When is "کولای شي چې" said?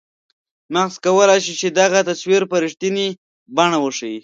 1.05-1.67